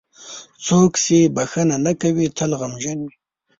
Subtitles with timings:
[0.65, 3.15] •څوک چې بښنه نه کوي، تل غمجن وي.